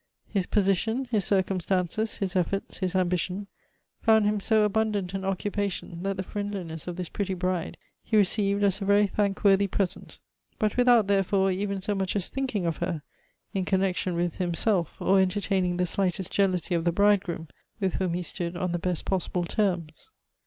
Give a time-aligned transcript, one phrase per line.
[0.27, 3.45] His position, his circumstances, his efforts, his ambition,
[4.01, 8.63] found him so abundant an occupation, that the friendliness of this pretty bride he received
[8.63, 10.17] as a very thankworthy present;
[10.57, 13.03] but without, therefore, even so much as thinking of her
[13.53, 17.47] in connection with himself, or entertaining the slightest jealousy of the bridegroom,
[17.79, 20.09] with whom he stood on the best possible tei ms.